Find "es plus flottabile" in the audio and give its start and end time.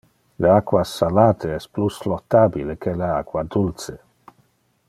1.57-2.79